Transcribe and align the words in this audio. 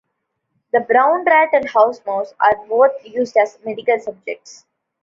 The 0.73 0.79
brown 0.79 1.25
rat 1.25 1.49
and 1.53 1.69
house 1.69 2.03
mouse 2.07 2.33
are 2.39 2.55
both 2.67 3.05
used 3.05 3.37
as 3.37 3.59
medical 3.63 3.99
subjects. 3.99 4.65